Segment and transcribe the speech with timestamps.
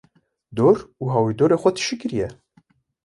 [0.57, 2.29] dor û hawirdorê xwe tijî kiriye.